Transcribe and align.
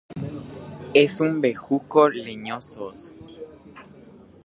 Es 0.95 1.21
un 1.21 1.41
bejuco 1.41 2.09
leñosos. 2.09 3.11